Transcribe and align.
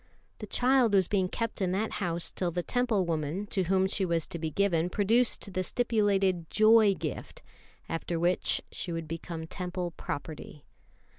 The 0.39 0.47
child 0.47 0.95
was 0.95 1.07
being 1.07 1.29
kept 1.29 1.61
in 1.61 1.73
that 1.73 1.91
house 2.01 2.31
till 2.31 2.49
the 2.49 2.63
Temple 2.63 3.05
woman 3.05 3.45
to 3.51 3.65
whom 3.65 3.85
she 3.85 4.03
was 4.03 4.25
to 4.29 4.39
be 4.39 4.49
given 4.49 4.89
produced 4.89 5.53
the 5.53 5.61
stipulated 5.63 6.49
"Joy 6.49 6.95
gift," 6.95 7.43
after 7.87 8.19
which 8.19 8.61
she 8.71 8.91
would 8.91 9.07
become 9.07 9.45
Temple 9.45 9.91
property. 9.91 10.65